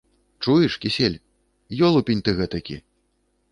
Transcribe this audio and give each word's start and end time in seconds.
Чуеш, 0.45 0.73
Кісель? 0.85 1.19
Ёлупень 1.89 2.25
ты 2.29 2.37
гэтакі… 2.43 2.81